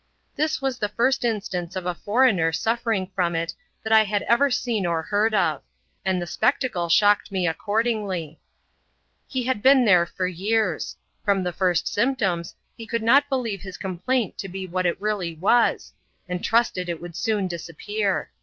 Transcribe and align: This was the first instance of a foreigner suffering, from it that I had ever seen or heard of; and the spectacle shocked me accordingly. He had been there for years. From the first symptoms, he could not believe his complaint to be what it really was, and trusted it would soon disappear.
This 0.35 0.63
was 0.63 0.79
the 0.79 0.89
first 0.89 1.23
instance 1.23 1.75
of 1.75 1.85
a 1.85 1.93
foreigner 1.93 2.51
suffering, 2.51 3.11
from 3.13 3.35
it 3.35 3.53
that 3.83 3.93
I 3.93 4.03
had 4.03 4.23
ever 4.23 4.49
seen 4.49 4.83
or 4.83 5.03
heard 5.03 5.35
of; 5.35 5.61
and 6.03 6.19
the 6.19 6.25
spectacle 6.25 6.89
shocked 6.89 7.31
me 7.31 7.47
accordingly. 7.47 8.39
He 9.27 9.43
had 9.43 9.61
been 9.61 9.85
there 9.85 10.07
for 10.07 10.25
years. 10.25 10.95
From 11.23 11.43
the 11.43 11.53
first 11.53 11.87
symptoms, 11.87 12.55
he 12.75 12.87
could 12.87 13.03
not 13.03 13.29
believe 13.29 13.61
his 13.61 13.77
complaint 13.77 14.39
to 14.39 14.47
be 14.49 14.65
what 14.65 14.87
it 14.87 14.99
really 14.99 15.35
was, 15.35 15.93
and 16.27 16.43
trusted 16.43 16.89
it 16.89 16.99
would 16.99 17.15
soon 17.15 17.47
disappear. 17.47 18.31